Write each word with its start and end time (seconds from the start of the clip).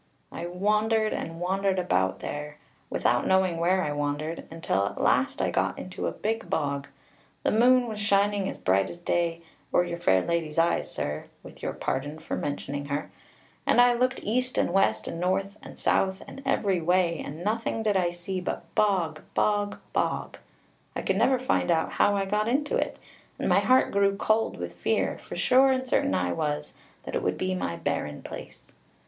"I 0.31 0.47
wandered 0.47 1.13
and 1.13 1.39
wandered 1.39 1.77
about 1.77 2.21
there, 2.21 2.57
without 2.89 3.27
knowing 3.27 3.57
where 3.57 3.83
I 3.83 3.91
wandered, 3.91 4.47
until 4.49 4.87
at 4.87 4.99
last 4.99 5.39
I 5.43 5.51
got 5.51 5.77
into 5.77 6.07
a 6.07 6.11
big 6.11 6.49
bog. 6.49 6.87
The 7.43 7.51
moon 7.51 7.87
was 7.87 7.99
shining 7.99 8.49
as 8.49 8.57
bright 8.57 8.89
as 8.89 8.97
day, 8.99 9.43
or 9.71 9.83
your 9.85 9.99
fair 9.99 10.23
lady's 10.23 10.57
eyes, 10.57 10.91
sir 10.91 11.25
(with 11.43 11.61
your 11.61 11.73
pardon 11.73 12.17
for 12.17 12.35
mentioning 12.35 12.85
her), 12.85 13.11
and 13.67 13.79
I 13.79 13.93
looked 13.93 14.23
east 14.23 14.57
and 14.57 14.73
west, 14.73 15.07
and 15.07 15.19
north 15.19 15.55
and 15.61 15.77
south, 15.77 16.23
and 16.27 16.41
every 16.47 16.81
way, 16.81 17.19
and 17.23 17.43
nothing 17.43 17.83
did 17.83 17.95
I 17.95 18.09
see 18.09 18.41
but 18.41 18.73
bog, 18.73 19.21
bog, 19.35 19.77
bog 19.93 20.39
I 20.95 21.03
could 21.03 21.15
never 21.17 21.37
find 21.37 21.69
out 21.69 21.91
how 21.91 22.15
I 22.15 22.25
got 22.25 22.47
into 22.47 22.75
it; 22.75 22.97
and 23.37 23.47
my 23.47 23.59
heart 23.59 23.91
grew 23.91 24.17
cold 24.17 24.57
with 24.57 24.73
fear, 24.77 25.19
for 25.19 25.35
sure 25.35 25.71
and 25.71 25.87
certain 25.87 26.15
I 26.15 26.33
was 26.33 26.73
that 27.03 27.13
it 27.13 27.21
would 27.21 27.37
be 27.37 27.53
my 27.53 27.75
berrin 27.75 28.23
place. 28.23 28.71